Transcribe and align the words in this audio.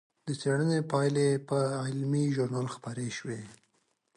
د 0.27 0.29
څېړنې 0.41 0.79
پایلې 0.91 1.29
په 1.49 1.57
علمي 1.83 2.23
ژورنال 2.35 2.67
خپرې 2.75 3.09
شوې. 3.17 3.41